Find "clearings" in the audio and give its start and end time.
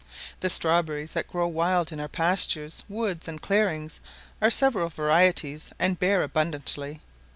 3.39-3.99